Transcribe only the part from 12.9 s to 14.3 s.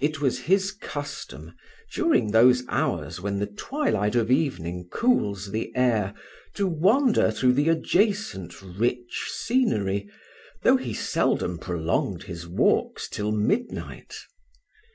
till midnight.